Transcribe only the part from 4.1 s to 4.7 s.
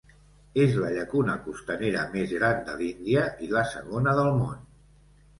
del món.